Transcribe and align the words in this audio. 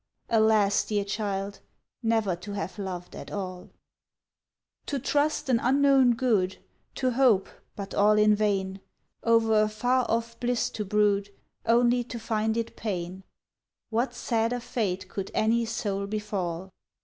Alas! 0.31 0.83
dear 0.83 1.05
child, 1.05 1.59
ne'er 2.01 2.35
to 2.35 2.53
have 2.53 2.79
loved 2.79 3.15
at 3.15 3.29
all. 3.29 3.69
To 4.87 4.97
trust 4.97 5.47
an 5.47 5.59
unknown 5.59 6.15
good, 6.15 6.57
To 6.95 7.11
hope, 7.11 7.47
but 7.75 7.93
all 7.93 8.13
in 8.17 8.33
vain, 8.33 8.81
Over 9.23 9.61
a 9.61 9.69
far 9.69 10.07
off 10.09 10.39
bliss 10.39 10.71
to 10.71 10.83
brood, 10.83 11.29
Only 11.67 12.03
to 12.05 12.17
find 12.17 12.57
it 12.57 12.75
pain 12.75 13.21
What 13.91 14.15
sadder 14.15 14.59
fate 14.59 15.07
could 15.07 15.29
any 15.35 15.65
soul 15.65 16.07
befall? 16.07 16.71